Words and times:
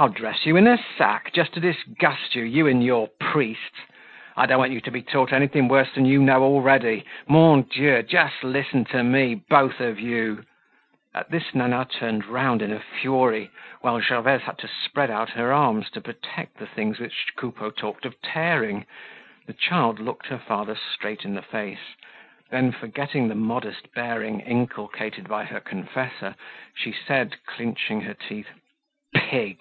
I'll 0.00 0.08
dress 0.10 0.46
you 0.46 0.56
in 0.56 0.68
a 0.68 0.78
sack, 0.96 1.32
just 1.32 1.54
to 1.54 1.60
disgust 1.60 2.36
you, 2.36 2.44
you 2.44 2.68
and 2.68 2.84
your 2.84 3.08
priests. 3.18 3.80
I 4.36 4.46
don't 4.46 4.60
want 4.60 4.70
you 4.70 4.80
to 4.82 4.92
be 4.92 5.02
taught 5.02 5.32
anything 5.32 5.66
worse 5.66 5.90
than 5.92 6.04
you 6.04 6.22
know 6.22 6.44
already. 6.44 7.04
Mon 7.28 7.62
Dieu! 7.62 8.04
Just 8.04 8.44
listen 8.44 8.84
to 8.92 9.02
me, 9.02 9.34
both 9.34 9.80
of 9.80 9.98
you!" 9.98 10.44
At 11.12 11.30
this 11.30 11.52
Nana 11.52 11.84
turned 11.84 12.26
round 12.26 12.62
in 12.62 12.70
a 12.72 12.78
fury, 12.78 13.50
whilst 13.82 14.06
Gervaise 14.06 14.42
had 14.42 14.58
to 14.58 14.68
spread 14.68 15.10
out 15.10 15.30
her 15.30 15.52
arms 15.52 15.90
to 15.90 16.00
protect 16.00 16.58
the 16.58 16.66
things 16.68 17.00
which 17.00 17.32
Coupeau 17.34 17.70
talked 17.72 18.04
of 18.04 18.22
tearing. 18.22 18.86
The 19.46 19.52
child 19.52 19.98
looked 19.98 20.26
her 20.26 20.38
father 20.38 20.76
straight 20.76 21.24
in 21.24 21.34
the 21.34 21.42
face; 21.42 21.96
then, 22.50 22.70
forgetting 22.70 23.26
the 23.26 23.34
modest 23.34 23.92
bearing 23.94 24.38
inculcated 24.42 25.26
by 25.28 25.44
her 25.46 25.58
confessor, 25.58 26.36
she 26.72 26.92
said, 26.92 27.34
clinching 27.46 28.02
her 28.02 28.14
teeth: 28.14 28.50
"Pig!" 29.12 29.58